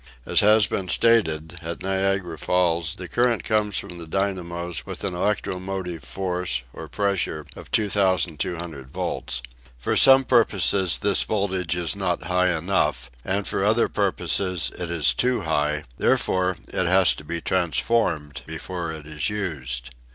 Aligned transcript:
As 0.25 0.39
has 0.39 0.65
been 0.65 0.89
stated, 0.89 1.59
at 1.61 1.83
Niagara 1.83 2.35
Falls 2.39 2.95
the 2.95 3.07
current 3.07 3.43
comes 3.43 3.77
from 3.77 3.99
the 3.99 4.07
dynamos 4.07 4.83
with 4.83 5.03
an 5.03 5.13
electromotive 5.13 6.03
force 6.03 6.63
or 6.73 6.87
pressure 6.87 7.45
of 7.55 7.69
2200 7.69 8.89
volts. 8.89 9.43
For 9.77 9.95
some 9.95 10.23
purposes 10.23 10.97
this 11.03 11.21
voltage 11.21 11.75
is 11.75 11.95
not 11.95 12.23
high 12.23 12.49
enough, 12.57 13.11
and 13.23 13.47
for 13.47 13.63
other 13.63 13.87
purposes 13.87 14.71
it 14.75 14.89
is 14.89 15.13
too 15.13 15.41
high; 15.41 15.83
therefore 15.99 16.57
it 16.69 16.87
has 16.87 17.13
to 17.13 17.23
be 17.23 17.39
transformed 17.39 18.41
before 18.47 18.91
it 18.91 19.05
is 19.05 19.29
used! 19.29 19.91